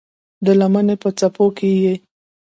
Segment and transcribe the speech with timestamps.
[0.45, 1.93] د لمنې په څپو کې یې